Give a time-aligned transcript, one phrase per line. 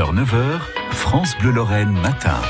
[0.00, 0.60] 6h, 9h,
[0.92, 2.40] France Bleu Lorraine matin.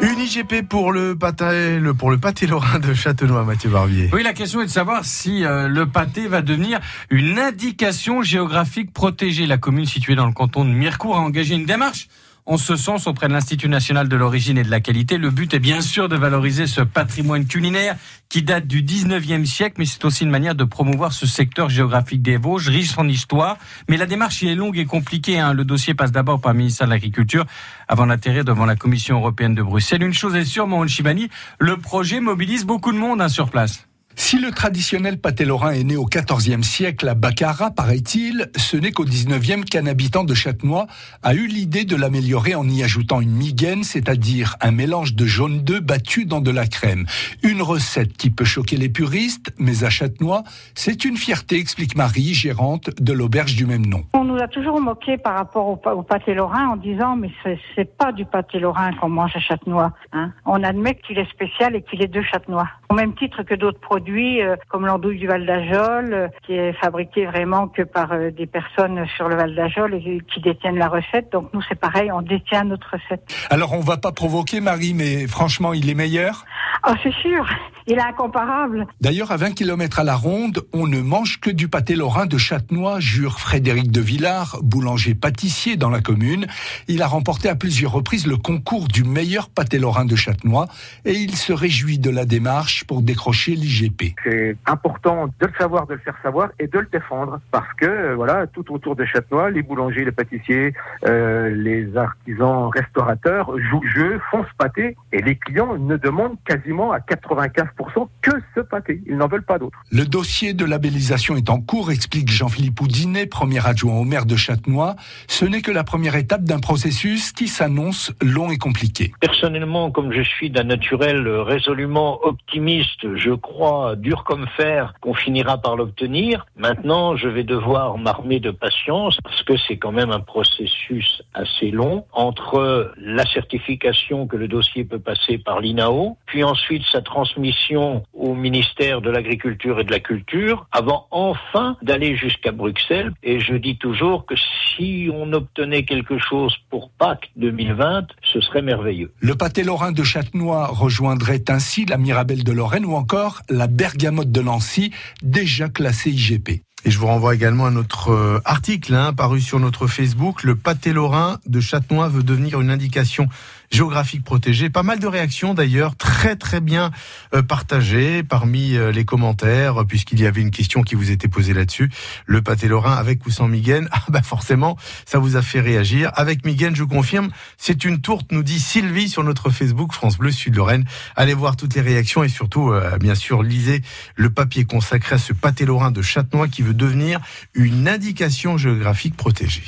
[0.00, 4.10] Une IGP pour le pâté, le, pour le pâté lorrain de Châtenois, Mathieu Barbier.
[4.12, 6.78] Oui, la question est de savoir si euh, le pâté va devenir
[7.10, 9.46] une indication géographique protégée.
[9.46, 12.06] La commune située dans le canton de Mirecourt a engagé une démarche
[12.48, 15.18] en ce sens auprès de l'Institut national de l'origine et de la qualité.
[15.18, 17.94] Le but est bien sûr de valoriser ce patrimoine culinaire
[18.30, 22.22] qui date du 19e siècle, mais c'est aussi une manière de promouvoir ce secteur géographique
[22.22, 23.58] des Vosges, riche en histoire.
[23.88, 25.38] Mais la démarche est longue et compliquée.
[25.38, 25.52] Hein.
[25.52, 27.44] Le dossier passe d'abord par le ministère de l'Agriculture
[27.86, 30.02] avant d'atterrir devant la Commission européenne de Bruxelles.
[30.02, 33.87] Une chose est sûre, mon Chibani, le projet mobilise beaucoup de monde hein, sur place.
[34.28, 38.92] Si le traditionnel pâté lorrain est né au XIVe siècle à Baccarat, paraît-il, ce n'est
[38.92, 40.86] qu'au XIXe qu'un habitant de Châtenois
[41.22, 45.60] a eu l'idée de l'améliorer en y ajoutant une migaine, c'est-à-dire un mélange de jaune
[45.60, 47.06] d'œuf battu dans de la crème.
[47.42, 50.42] Une recette qui peut choquer les puristes, mais à Châtenois,
[50.74, 54.04] c'est une fierté, explique Marie, gérante de l'auberge du même nom.
[54.12, 57.30] On nous a toujours moqué par rapport au, pâté lorrain en disant mais
[57.74, 59.94] c'est pas du pâté lorrain qu'on mange à Châtenois.
[60.12, 60.32] Hein.
[60.44, 62.68] On admet qu'il est spécial et qu'il est de Châtenois.
[62.90, 66.72] Au même titre que d'autres produits euh, comme l'andouille du Val d'Ajol, euh, qui est
[66.72, 70.88] fabriqué vraiment que par euh, des personnes sur le Val d'Ajol et qui détiennent la
[70.88, 71.30] recette.
[71.32, 73.22] Donc nous, c'est pareil, on détient notre recette.
[73.50, 76.44] Alors on va pas provoquer Marie, mais franchement, il est meilleur?
[76.86, 77.46] Oh, c'est sûr,
[77.86, 78.86] il est incomparable.
[79.00, 82.36] D'ailleurs, à 20 km à la ronde, on ne mange que du pâté lorrain de
[82.36, 86.46] Châtenois, jure Frédéric de Villard, boulanger-pâtissier dans la commune.
[86.86, 90.66] Il a remporté à plusieurs reprises le concours du meilleur pâté lorrain de Châtenois
[91.04, 94.14] et il se réjouit de la démarche pour décrocher l'IGP.
[94.22, 97.86] C'est important de le savoir, de le faire savoir et de le défendre parce que
[97.86, 100.74] euh, voilà, tout autour de Châtenois, les boulangers, les pâtissiers,
[101.06, 106.36] euh, les artisans, restaurateurs jouent le jeu, font ce pâté et les clients ne demandent
[106.58, 109.00] quasiment à 95% que ce pâté.
[109.06, 109.78] Ils n'en veulent pas d'autre.
[109.90, 114.36] Le dossier de labellisation est en cours, explique Jean-Philippe Houdinet, premier adjoint au maire de
[114.36, 114.96] Châtenois.
[115.26, 119.12] Ce n'est que la première étape d'un processus qui s'annonce long et compliqué.
[119.20, 125.58] Personnellement, comme je suis d'un naturel résolument optimiste, je crois dur comme fer qu'on finira
[125.58, 126.46] par l'obtenir.
[126.56, 131.70] Maintenant, je vais devoir m'armer de patience parce que c'est quand même un processus assez
[131.70, 138.02] long entre la certification que le dossier peut passer par l'INAO, puis ensuite sa transmission
[138.12, 143.12] au ministère de l'Agriculture et de la Culture, avant enfin d'aller jusqu'à Bruxelles.
[143.22, 148.62] Et je dis toujours que si on obtenait quelque chose pour Pâques 2020, ce serait
[148.62, 149.12] merveilleux.
[149.20, 154.32] Le pâté lorrain de Châtenois rejoindrait ainsi la Mirabelle de Lorraine ou encore la bergamote
[154.32, 154.92] de Nancy,
[155.22, 156.62] déjà classée IGP.
[156.84, 160.44] Et je vous renvoie également à notre euh, article hein, paru sur notre Facebook.
[160.44, 163.28] Le pâté lorrain de Châtenois veut devenir une indication
[163.72, 164.70] géographique protégée.
[164.70, 166.92] Pas mal de réactions d'ailleurs, très très bien
[167.34, 171.52] euh, partagées parmi euh, les commentaires, puisqu'il y avait une question qui vous était posée
[171.52, 171.90] là-dessus.
[172.26, 176.12] Le pâté lorrain avec ou sans Miguen Ah bah forcément, ça vous a fait réagir.
[176.14, 180.30] Avec Miguen, je confirme, c'est une tourte, nous dit Sylvie sur notre Facebook France Bleu
[180.30, 180.84] Sud Lorraine.
[181.16, 183.82] Allez voir toutes les réactions et surtout, bien sûr, lisez
[184.14, 187.20] le papier consacré à ce pâté lorrain de Châtenois qui veut devenir
[187.54, 189.62] une indication géographique protégée.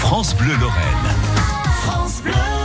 [0.00, 1.16] France Bleu Lorraine.
[1.84, 2.61] France Bleu.